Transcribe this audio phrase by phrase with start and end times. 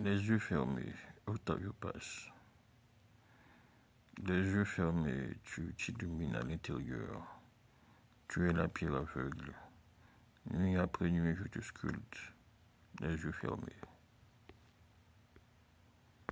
[0.00, 0.94] Les yeux fermés,
[1.26, 2.28] Octavio passe.
[4.24, 7.40] Les yeux fermés, tu t'illumines à l'intérieur.
[8.28, 9.52] Tu es la pierre aveugle.
[10.52, 12.16] Nuit après nuit, je te sculpte,
[13.00, 13.80] les yeux fermés.